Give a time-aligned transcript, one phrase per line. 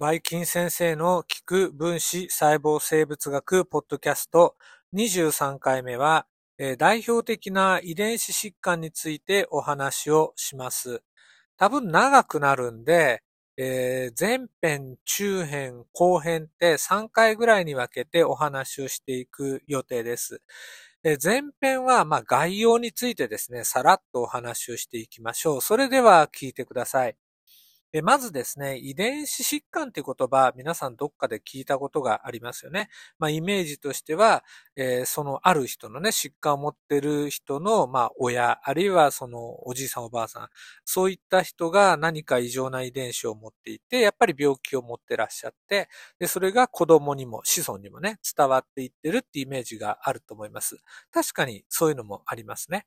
[0.00, 4.56] バイキン先生の聞く分子細胞生物学ポッドキャスト
[4.94, 6.26] 23回目は、
[6.56, 11.02] えー代表的な遺伝子疾患についてお話をします。
[11.58, 13.22] 多分長くなるんで、
[13.58, 20.40] えー前編、中編、後編って3回ぐらいに分けてお話をしていく予定です。
[21.04, 25.60] えー前編はま概要についてですね、さらっとお話をしていきましょう。
[25.60, 27.16] それでは聞いてください。
[28.02, 32.88] まずですね、遺伝子疾患っていう言葉、皆さんどっかで聞いたことがありますよね。
[33.18, 34.44] まあ、イメージとしては、
[34.76, 40.48] えーそのある人のね、疾患を持ってる人の、まあ、親、あるいはそのおじいさんおばあさん、
[40.84, 45.88] そういった人が何か異常な遺伝子を持っていて、やっぱり病気を持ってらっしゃって、
[46.20, 50.76] で、それが子供にも子孫にもね、伝わっていってるってイメージがあると思います。
[51.12, 52.86] 確かにそういうのもありますね。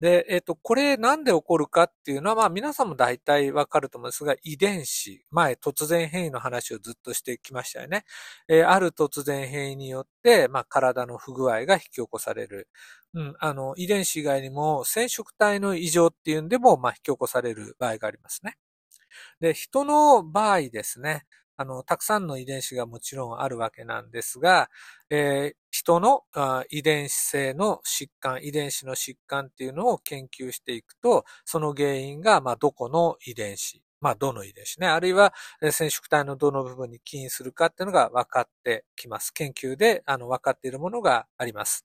[0.00, 8.04] で、えっ、と、これなんで起こるかっていうのは、まあ皆さんも大体わかると思うんですが、遺伝子、前突然変異の話をずっとしてきましたよね。
[8.48, 12.68] えーある突然変異によって、まあ体の不具合が引き起こされる。
[13.14, 18.56] うん、あの、遺伝子以外にも染色体の異常っていうんでも、まあ引き起こされる場合がありますね。
[19.40, 21.24] で、人の場合ですね、
[21.58, 24.70] あの、たくさんの遺伝子がもちろんあるわけなんですが、
[25.10, 26.22] えー人の
[26.70, 39.32] 遺伝子性の疾患、遺伝子の疾患っていうのを研究していくと、その原因が、まあ、どこの遺伝子、まあ、どの遺伝子ね、あるいは染色体のどの部分に起因するかっていうのが分かってきます。
[39.34, 41.84] 研究で、あの、分かっているものがあります。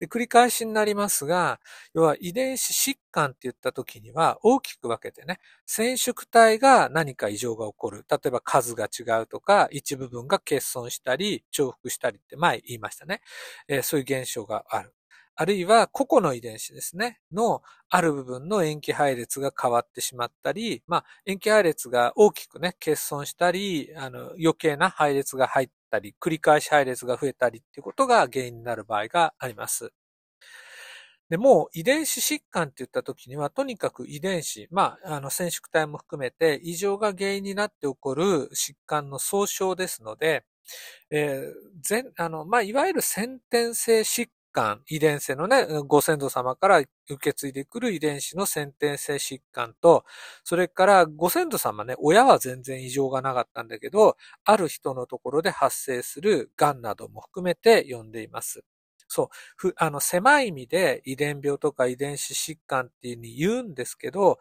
[0.00, 1.60] で繰り返しになりますが、
[1.94, 8.04] 要は遺伝子疾患って言った時には大きく分けてね、染色体が何か異常が起こる。
[8.10, 13.20] 例えば数が違うとか、一部分が欠損したり、重複したりって前言いましたね。
[13.68, 14.92] えーそういう現象がある。
[15.42, 29.92] あるいは個々の遺伝子ですね、のある部分の塩基配列が変わってしまったり、まあ、塩基配列が大きくね、欠損したり、あの、余計な配列が入ったり、繰り返し配列が増えたりっていうことが原因になる場合があります。
[31.28, 40.44] で、もう遺伝子疾患って言った時には、とにかく遺伝子、まあ、あの、染色体も含めて異常が原因になって起こる疾患の総称ですので、
[41.10, 50.04] えー全、あの、まあ、いわゆる先天性疾患、遺伝性のね、ご先祖様から受け継いでくる遺伝子の先天性疾患と、
[50.44, 58.64] それからご先祖様ね、親は全然異常がなかったんだけど、ある人のところで発生する癌なども含めて呼んでいます。
[59.08, 59.30] そ
[59.64, 59.72] う。
[59.76, 64.38] あの、狭い意味で遺伝病とか遺伝子疾患っていうふうに言うんですけど、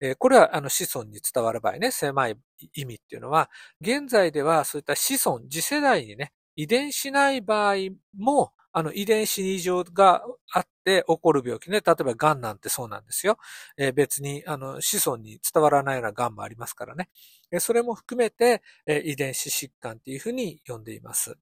[0.00, 2.36] えーこれはあの子孫に伝わる場合ね、狭い
[2.74, 3.50] 意味っていうのは、
[3.80, 7.76] 現在ではそういった子孫、次世代にね、遺伝しない場合
[8.16, 11.80] も、あの遺伝子に異常があって起こる病気ね。
[11.84, 13.36] 例えば癌なんてそうなんですよ。
[13.76, 17.08] えー別にあの子孫に伝わらないような癌もありますからね。
[17.50, 21.36] えーそれも含めて、えー遺伝子疾患っていうふうに呼んでいます。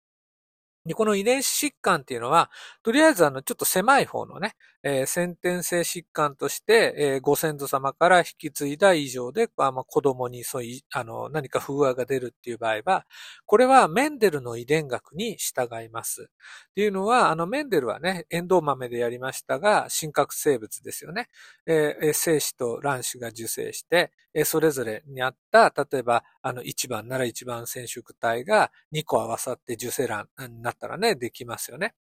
[0.87, 2.51] で、この遺伝子疾患っていうのは、
[2.83, 13.07] とりあえずあの、ちょっと狭い方のね、えー先天性疾患として、えーご先祖様から引き継いだ異常で、まあ、子供にそういう、あの、何か不具合が出るっていう場合は、
[13.47, 16.31] これはメンデルの遺伝学に従います。
[16.71, 21.29] っていうのは、あの、メンデルはね、エンドウ豆でやりましたが、真核生物ですよね。
[21.67, 31.95] えー精子と卵子が受精して、えーそれぞれにあった、例えば、あの、1番なら1番染色体が2個合わさって受精卵になったらね、できますよね。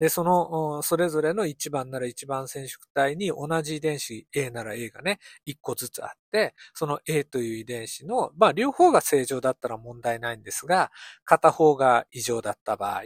[0.00, 10.90] で、その、それぞれの1番なら1一番染色体に同じ遺伝子 A なら A がね、1個ずつあって、その A という遺伝子の、まあ、両方が正常だったら問題ないんですが、
[11.24, 13.02] 片方が異常だった場合、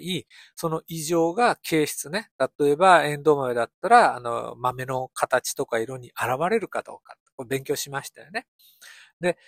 [0.56, 8.46] その異常が形質ね、例えばエンドウ豆だったら、あの、豆の形とか色に現れるかどうか、これ勉強しましたよね。
[9.20, 9.38] で、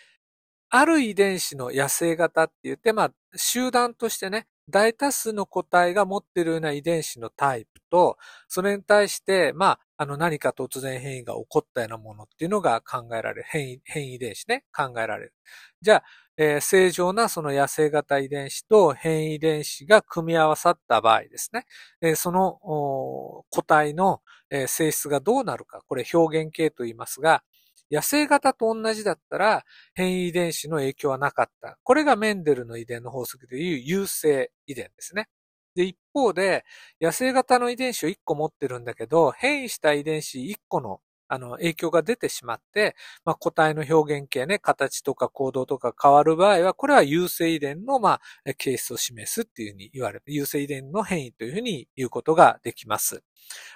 [0.70, 8.16] ある遺伝子の野生型って言って、まあ、集団としてね、大多数の個体が持っているような遺伝子のタイプと、
[8.48, 13.44] それに対して、まあ、あの何か突然変異が起こったようなものっていうのが考えられる。
[13.46, 15.34] 変異、変異遺伝子ね、考えられる。
[15.82, 16.04] じゃあ、
[16.36, 21.64] えー正常なその野生型遺伝子と変異遺伝子が組み合わさった場合ですね、
[22.00, 24.20] えーその個体の、
[24.50, 27.42] えー性質がどうなるか、これ表現系と言いますが、
[27.90, 29.64] 野生型と同じだったら
[29.94, 31.78] 変異遺伝子の影響はなかった。
[31.82, 35.28] これがメンデルの遺伝の法則でいう優性遺伝ですね。
[35.74, 36.64] で、一方で、
[37.00, 42.94] 野生型の遺伝子を1個持ってるんだけど、変異した遺伝子1個のあの、影響が出てしまって、
[43.24, 50.22] まあ、個体の表現形ね、形とか行動とか変わる場合は、これは優性遺伝の、まあ、形質を示すっていうふうに言われる。
[50.26, 53.22] 優性遺伝の変異というふうに言うことができます。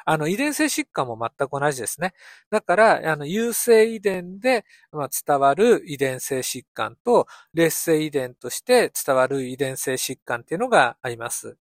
[0.05, 2.15] あの、遺伝性疾患も全く同じですね。
[2.51, 11.57] だから、あの、優性遺伝で、まあ、伝わる遺伝性疾患と、劣性遺伝として伝わる遺伝性疾患っていうのがあります。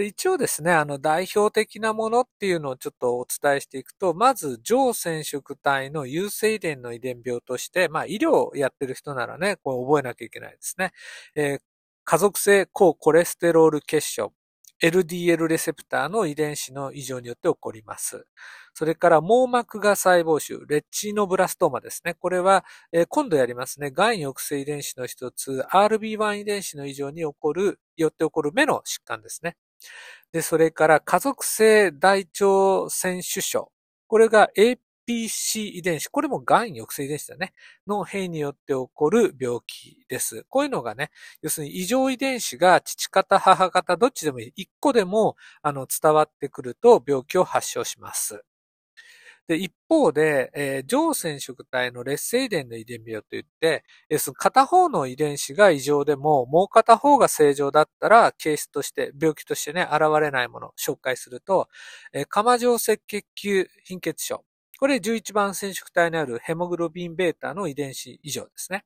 [0.00, 10.92] で一応ですね、あの代表的なものっていうのをちょっとお伝えしていくと、まず、上染色体の優性遺伝の遺伝病として、まあ医療をやってる人ならね、これ覚えなきゃいけないですね。
[11.34, 11.60] えー、
[12.04, 14.32] 家族性高コレステロール結晶。
[14.82, 18.24] LDL レセプターの遺伝子の異常によって起こります。
[18.72, 22.14] それから網膜が細胞腫、レッチーノブラストーマですね。
[22.14, 23.90] これは、えー、今度やりますね。
[23.90, 29.56] 癌抑制遺伝子の一つ、RB1 遺伝子の異常に起こる、よって起こる目の疾患ですね。
[30.32, 33.72] で、それから家族性大腸腺腫症。
[34.06, 36.08] これが APC 遺伝子。
[36.08, 37.52] これも癌抑制遺伝子だね。
[37.86, 40.44] の変異によって起こる病気です。
[40.48, 41.10] こういうのがね、
[41.42, 44.52] 要するに異常遺伝子が父方、母方、どっちでもいい。
[44.56, 48.44] 一個でも、あの、伝わってくると病気を発症します。
[49.50, 61.68] で、一方で、えー、上染色体の劣性遺伝の遺伝病といって、えー、片方の遺伝子が異常でも、もう片方が正常だったら、ケースとして、病気としてね、現れないものを紹介すると、
[62.12, 64.44] えー、釜状赤血球貧血症。
[64.78, 68.84] これ11番染色体にあるヘモグロビンベータの遺伝子異常ですね。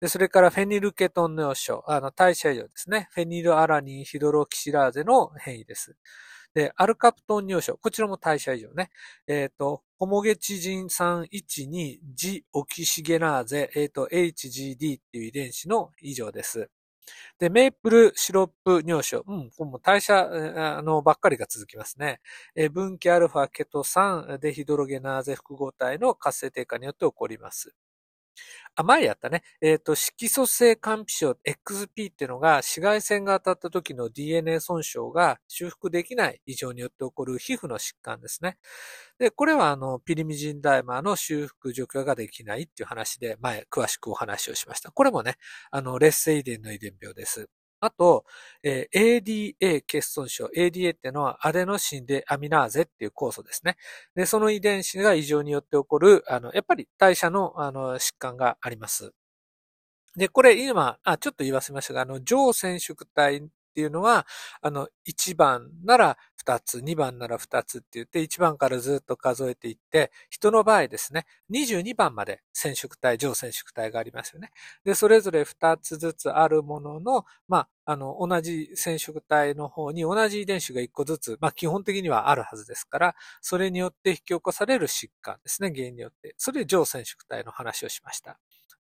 [0.00, 3.08] で、それからフェニルケトン尿症、あの、代謝異常ですね。
[3.10, 5.96] フェニルアラニンヒドロキシラーゼの変異です。
[6.54, 7.76] で、アルカプトン尿症。
[7.76, 8.90] こちらも代謝異常ね。
[9.26, 16.70] えっ、ー、と、ホモゲチジン312ジオキシゲナーゼ、えっ、ー、と、HGD っていう遺伝子の異常です。
[17.38, 19.24] で、メープルシロップ尿症。
[19.26, 22.20] うん、これも代謝、あの、ばっかりが続きますね。
[22.54, 27.74] え分岐アルファケト酸デヒドロゲナーゼ複合体の活性低下によって起こります。
[28.74, 29.42] あ、前やったね。
[29.60, 38.56] えっ、ー、と、色素性肝皮症 XP っていうのが紫外線が当たった時の DNA 損傷が修復できない異常によって起こる皮膚の疾患ですね。
[39.18, 44.92] で、これはあの、ピリミジンダイマーの修復除去ができないっていう話で前詳しくお話をしました。
[44.92, 45.36] これもね、
[45.70, 47.48] あの、劣性遺伝の遺伝病です。
[47.80, 48.24] あと、
[48.62, 50.48] えー、ADA 欠損症。
[50.56, 53.76] ADA ってのはアデノシンでアミナーゼっていう酵素ですね。
[54.14, 59.12] で、その遺伝子が異常によって起こる、あの、やっぱり代謝の、あの、疾患があります。
[60.16, 63.40] で、これ今、あ、ちょっと言わせましたが、あの、上染色体っ
[63.74, 64.26] ていうのは、
[64.60, 74.50] あの、1番なら2つ、2番なら2つって言って、1番からずっと数えていって、人の場合ですね、22番まで染色体、上染色体がありますよね。
[74.84, 86.34] で、それぞれ2つずつあるものの、まあ、あの、同じ染色体の方に同じ遺伝子が1個ずつ、まあ、基本的にはあるはずですから、それによって引き起こされる疾患ですね、原因によって。
[86.38, 88.38] それで上染色体の話をしました。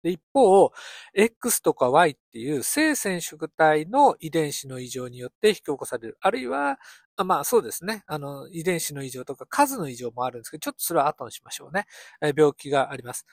[0.05, 0.71] で、一方、
[1.15, 6.19] X とか Y っていう性染色体の遺伝子の異常によって引き起こされる。
[6.21, 6.79] あるいは、
[7.23, 8.03] まあそうですね。
[8.07, 11.87] あの、遺伝子の異常とか数の異常もあるんですけど、ちょっとそれは後にしましょうね。
[12.37, 13.25] 病気があります。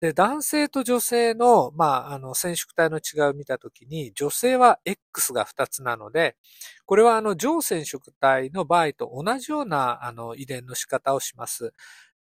[0.00, 6.36] で、男性と女性の、まあ、あの、染色体の違いを見たときに、女性は X が2つなので、
[6.86, 11.72] これはあの、上染色体の場合と同じような、あの、遺伝の仕方をします。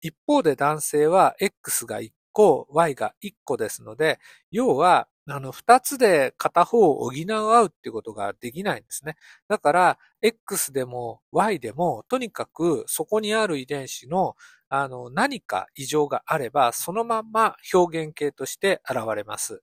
[0.01, 4.19] 一方で男性は X が1個、Y が1個ですので、
[4.51, 9.15] 要は、あの、二つで片方を補う合うっていうことができないんですね。
[9.47, 14.35] だから、X でも Y でも、とにかくそこにある遺伝子の、
[14.69, 19.61] あの、何か異常があれば、そのまま表現形として現れます。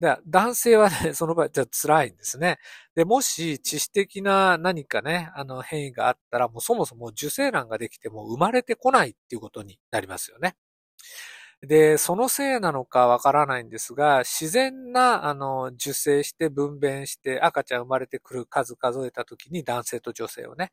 [0.00, 2.58] で男性はね、 その場合、じゃ辛いんですね。
[2.94, 10.54] で、もし、致死的な何かね、あの、変異があったら、もうそもそも受精卵ができても生まれてこないっていうことになりますよね。
[11.62, 20.70] で、そのせいなのかわからないんですが、自然な、あの、受精して分娩して赤ちゃん生まれてくる数数えた時に男性と女性をね、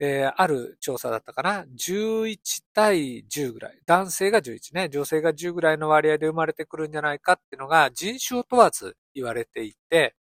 [0.00, 3.78] えー、ある調査だったかな、11対10ぐらい。
[3.86, 10.14] 男性が11ね、女性が10ぐらいの割合で生まれてくるんじゃないかっていうのが人種を問わず言われていて、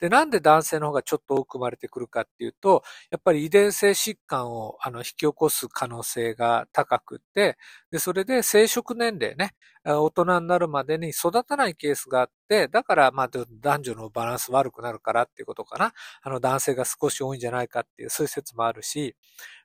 [0.00, 7.56] で、なんで男性の方がちょっと多く生まれてくるかっていうと、やっぱり遺伝性疾患をあの引き起こす可能性が高くって、
[7.90, 9.52] で、それで生殖年齢ね、
[9.84, 15.92] 大人になるまでに育たないケースがあって、だからまあ男女のバランス悪くなるからっていうことかな。
[16.22, 19.16] あの男性が少し多いんじゃないかっていう、そういう説もあるし、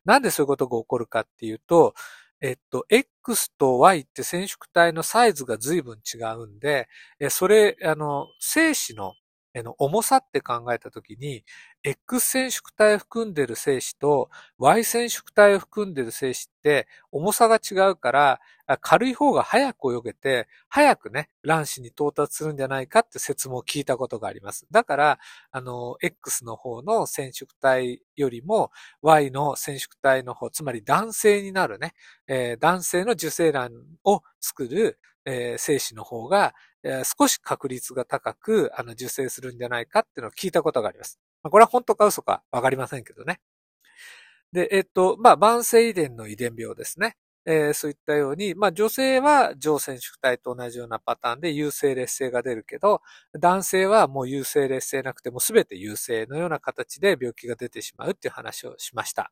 [0.05, 1.93] なんでそういうことが起こるかっていうと、
[2.41, 6.87] えっと、X と Y って染色体のサイズが随分違うんで、
[7.29, 9.13] それ、あの、精子の
[9.63, 11.43] の重さって考えたときに、
[11.83, 18.39] X 染色体を含んでる精子と Y 染色体を含んでる精子って重さが違うから、
[18.81, 24.65] 軽い方が早く泳げて、早くね、卵子に到達するんじゃないかって説も聞いたことがあります。
[24.71, 25.19] だから、
[25.51, 28.71] あの、X の方の染色体よりも
[29.01, 31.93] Y の染色体の方、つまり男性になるね、
[32.27, 33.71] えー、男性の受精卵
[34.03, 36.55] を作る、えー、精子の方が、
[36.85, 41.19] えー、少し確率が高く、あの、受精するんじゃないかっていうのを聞いたことがあります。
[41.41, 43.41] まあ、これは本当か嘘かわかりませんけどね。
[44.53, 47.17] で、えっと、まあ、慢性遺伝の遺伝病ですね。
[47.47, 53.01] えー、そういったように、まあ女性は上染色体と同じようなパターンで優性劣性が出るけど、
[53.39, 59.31] 男性はもう優性劣性なくても全て優性のような形で病気が出てしまうっていう話をしました。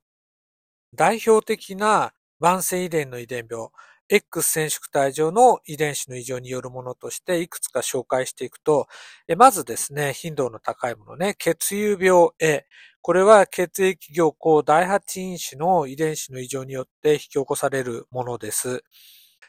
[0.94, 3.70] 代表的な慢性遺伝の遺伝病、
[4.16, 8.86] X 染色体上の遺伝子の異常によるものとしていくつか紹介していくと、
[9.38, 12.68] まずですね、頻度の高いものね、血友病 A。
[13.02, 18.84] これは血液凝固第8因子の遺伝子の異常によって引き起こされるものです。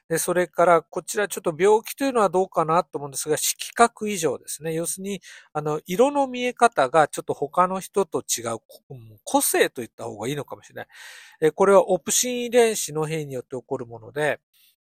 [0.09, 4.75] で、それから、こちらちょっと病気というのはどうかなと思うんですが、色覚異常ですね。
[4.75, 5.23] 要するに、
[5.55, 8.59] あの、色の見え方がちょっと他の人と違う、
[9.25, 10.75] 個性と言った方がいいのかもしれ
[11.41, 11.53] ない。
[11.53, 14.41] これはオプシン遺伝子の変異によって起こるもので、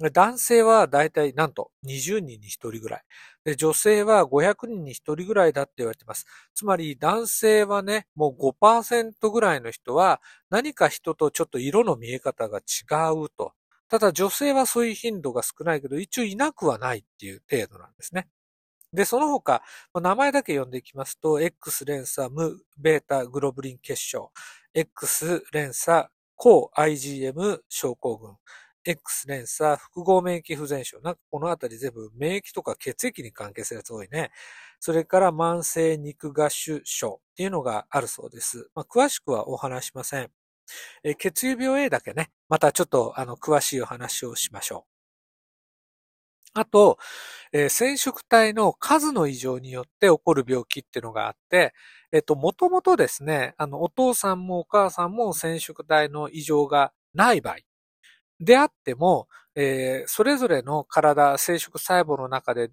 [0.09, 3.03] 男性はだいたいなんと20人に1人ぐらい。
[3.45, 6.25] で女性は500人に1人ぐらいだって言われてます。
[6.55, 12.63] つまり男性はね、もう5%ぐらいの人は何か人とちょっと色の見え方が違
[13.13, 13.53] うと。
[13.91, 18.29] ただ女性はそういう頻度が少ないけど、一応いなくはないっていう程度なんですね。
[18.93, 19.63] で、その他、
[19.95, 24.31] 名前だけ読んでいきますと、X 連鎖無ベータグロブリン結晶、
[24.75, 28.37] X 連鎖抗 IgM 症候群、
[28.85, 31.01] X 連鎖、複合免疫不全症。
[31.01, 34.31] なんかこのあたり全部免疫とか血液に関係するやつ多いね。
[34.81, 38.71] それから慢性肉芽腫症っていうのがあるそうです。
[38.75, 40.31] まあ、詳しくはお話しません。
[41.03, 44.91] え血友病 A だけね、またちょっとあの詳しいお話をしましょう。
[46.55, 46.99] あと、
[47.53, 51.75] えー、染色体の数の異常によって起こる病気っていうのがあって、
[52.13, 57.57] えっと、もともとですね、あの、お父さんもお母さんも染色体の異常がない場合、
[58.41, 62.71] であっても、えー、それぞれの体、生殖細胞の中で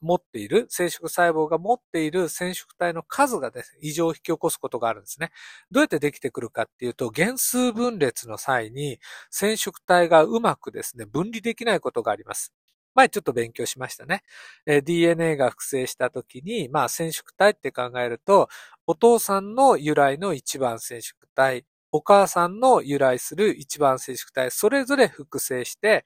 [0.00, 5.30] 持っている、生殖細胞が持っている染色体の数がですね、異常を引き起こすことがあるんですね。
[5.70, 8.98] どうやってできてくるかっていうと、原数分裂の際に
[9.30, 12.52] 染色体がうまくですね、分離できないことがあります。
[12.94, 14.22] 前ちょっと勉強しましたね。
[14.66, 18.48] えー、DNA が複製した時に、まあ染色体って考えると、
[18.86, 26.04] お父さんの由来の一番染色体、お母さんの由来する一番染色体、それぞれ複製して、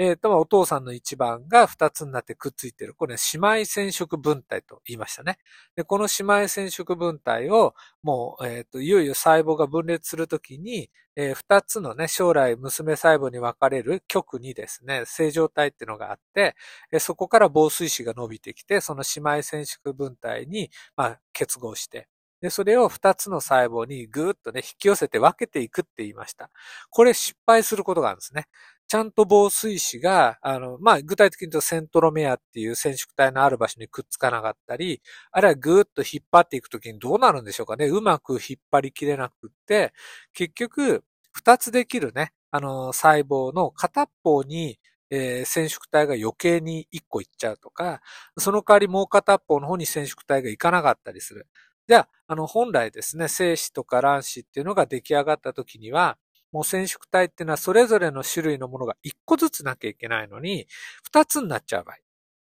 [0.00, 2.94] えっ、ー、と、お父さんの一番が二つになってくっついてる。
[2.94, 5.38] これ、ね、姉妹染色分体と言いましたね。
[5.74, 16.54] で、この姉妹染色分体を、もう、えっ、ー、と、いよいよ細胞が分裂するときに、えー、二つのね、将来娘細胞に分かれる極にですね、正常体っていうのがあって、
[16.92, 22.06] えそこから防水子が伸びてきて、その姉妹染色分体に、まあ、結合して、
[22.40, 26.50] で、それを二つの細胞にぐーっとね、引き寄せて分けていくって言いました。
[26.90, 28.46] これ失敗することがあるんですね。
[28.86, 37.86] ちゃんと防水子が、あの、まあ、具体的に言うとセントロメアっていう染色体のある場所にくっつかなかったり、あるいはぐーっと引っ張っていくときにどうなるんでしょうかね。
[37.86, 39.92] うまく引っ張りきれなくって、
[40.32, 44.78] 結局、二つできるね、あの、細胞の片方に、
[45.10, 48.00] えー、染色体が余計に一個いっちゃうとか、
[48.38, 51.46] その代わりもう片方の方に染色体がいかなかったりする。
[51.88, 56.18] じゃあ、あの、本来ですね、精子とか卵子っていうのが出来上がった時には、
[56.52, 60.66] もう染色体っていうのはそれぞれの種類のものが1個ずつなきゃいけないのに、
[61.02, 61.96] 2つになっちゃう場合、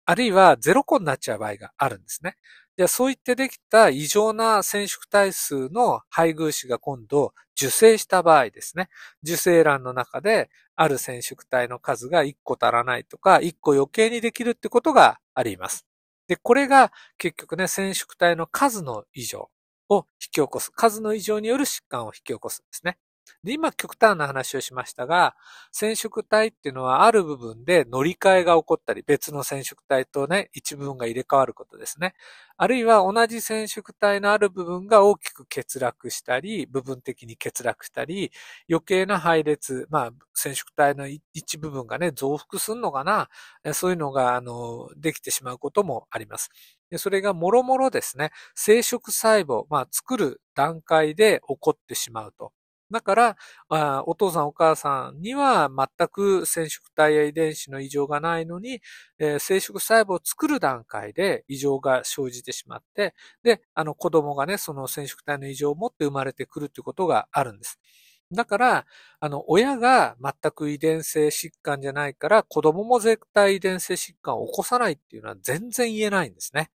[0.05, 2.35] あるいは0個になっちゃう場合があるんですね。
[2.77, 8.89] じゃあそういってできた異常な染色体数の配偶子が今度受精した場合ですね。
[9.23, 15.85] 受精卵の中である染色体の数が1個足らないとか、1個余計にできるってことがあります。
[16.27, 19.49] で、これが結局ね、染色体の数の異常
[19.89, 20.71] を引き起こす。
[20.71, 22.97] 数の異常による疾患を引き起こすんですね。
[23.43, 25.35] で、今極端な話をしましたが、
[25.71, 32.13] 染色体っていうのはある部分で乗り換えが起こったり、別の染色体とね、一部分が入れ替わることですね。
[32.57, 38.31] あるいは同じ染色体のある部分が大きく欠落したり、部分的に欠落したり、
[38.69, 43.29] 余計な配列、まあ、染色体の一部分がね、増幅するのかな、
[43.73, 46.49] そういうのが、あの、できてしまうこともあります。
[46.97, 52.51] それがもろもろですね、生殖細胞、まあ、作る段階で起こってしまうと。
[52.91, 53.37] だから、
[54.05, 58.81] お父さんお母さんには全く染色体や遺伝子の異常がないのに、
[59.19, 67.79] えー、生殖細胞を作る段階で異常が生じてしまって、で、あの子供がね、その染色体の異常を持って生まれてくるということがあるんです。
[68.31, 68.85] だから、
[69.19, 76.69] あの、親が全く遺伝性疾患じゃないから、子供も絶対遺伝性疾患を起こさないっていうのは全然言えないんですね。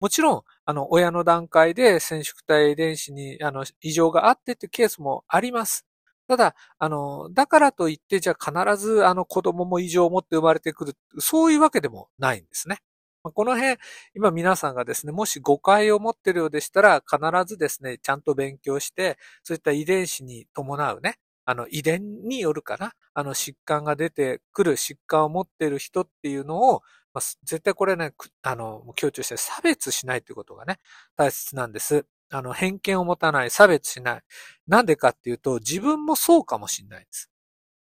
[0.00, 5.86] もちろん、あの、親の段階で染色体遺伝子に、あの、異常があってってケースもあります。
[6.28, 12.78] ただ、あの、だからといって、じゃあ必ずあの子供も異常を持って生まれてくる、そういうわけでもないんですね。
[13.22, 13.76] この辺、
[14.14, 26.82] 今皆さんがですね、もし誤解を持っているようでしたら、必ずですね、ちゃんと勉強して、そういった遺伝子に伴うね、あの、遺伝によるかな、あの、疾患が出てくる疾患を持っている人っていうのを、
[27.18, 30.78] まあ、絶対これね、あの、強調して差別しないということがね、
[31.16, 32.06] 大切なんです。
[32.30, 34.22] あの、偏見を持たない、差別しない。
[34.68, 37.30] なんでかっていうと、自分もそうかもしれないです。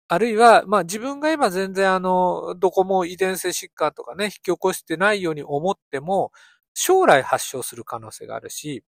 [0.09, 6.33] あるいは、まあ自分が今全然あの、どこも遺伝性疾患とかね、引き起こしてないように思っても、
[6.75, 8.85] 将来発症する可能性があるし、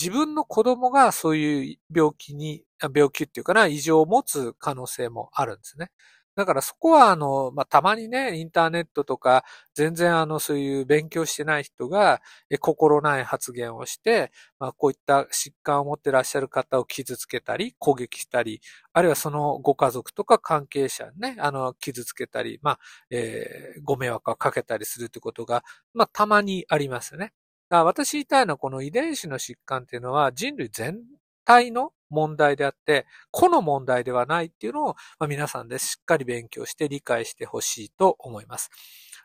[0.00, 5.90] 自分の子供がそういう病気に、病気っていうかな、異常を持つ可能性もあるんですね。
[6.38, 14.30] だからそこは、あの、まあ、たまにね、インターネットとか、全然あの、そういう勉強してない人が、え心ない発言をして、
[14.60, 18.60] まあ、こういった疾患を持ってらっしゃる方を傷つけたり、攻撃したり、
[18.92, 22.78] あるいはそのご家族とか関係者ね、あの、傷つけたり、まあ、
[23.10, 27.32] えー、ご迷惑をかけたりするということが、まあ、たまにありますね。
[27.68, 31.00] 私言いたいのは、この遺伝子の疾患っていうのは人類全
[31.44, 38.70] 体の問題であって、個の問題ではないっていうのを、まあ、皆さんでしっかり勉強して理解してほしいと思います。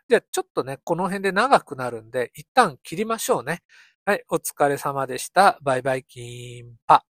[0.09, 3.63] じゃあちょっとね、この辺で長くなるんで、一旦切りましょうね。
[4.05, 5.57] はい、お疲れ様でした。
[5.61, 7.12] バイバイキンパ。